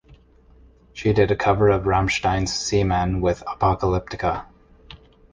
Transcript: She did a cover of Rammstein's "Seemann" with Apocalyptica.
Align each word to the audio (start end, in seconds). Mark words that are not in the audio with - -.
She 0.93 1.13
did 1.13 1.29
a 1.29 1.35
cover 1.35 1.69
of 1.69 1.83
Rammstein's 1.83 2.49
"Seemann" 2.51 3.21
with 3.21 3.43
Apocalyptica. 3.45 4.45